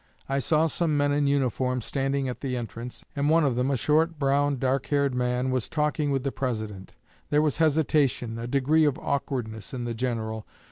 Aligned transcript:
I 0.27 0.39
saw 0.39 0.65
some 0.65 0.97
men 0.97 1.11
in 1.11 1.27
uniform 1.27 1.79
standing 1.79 2.27
at 2.27 2.41
the 2.41 2.57
entrance, 2.57 3.05
and 3.15 3.29
one 3.29 3.43
of 3.43 3.55
them, 3.55 3.69
a 3.69 3.77
short, 3.77 4.17
brown, 4.17 4.57
dark 4.57 4.87
haired 4.87 5.13
man, 5.13 5.51
was 5.51 5.69
talking 5.69 6.09
with 6.09 6.23
the 6.23 6.31
President. 6.31 6.95
There 7.29 7.39
was 7.43 7.57
hesitation, 7.57 8.39
a 8.39 8.47
degree 8.47 8.85
of 8.85 8.97
awkwardness, 8.97 9.75
in 9.75 9.83
the 9.85 9.93
General. 9.93 10.47